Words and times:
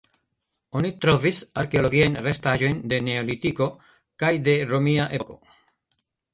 Oni 0.79 0.89
trovis 1.03 1.41
arkeologiajn 1.63 2.17
restaĵojn 2.29 2.81
de 2.95 3.01
Neolitiko 3.11 3.69
kaj 4.25 4.35
de 4.51 4.59
romia 4.75 5.09
epoko. 5.23 5.41